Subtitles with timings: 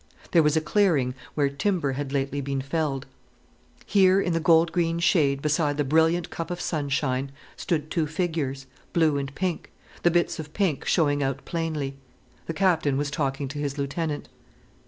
[0.31, 3.05] There was a clearing where timber had lately been felled.
[3.85, 8.65] Here, in the gold green shade beside the brilliant cup of sunshine, stood two figures,
[8.93, 9.69] blue and pink,
[10.01, 11.97] the bits of pink showing out plainly.
[12.47, 14.27] The Captain was talking to his lieutenant.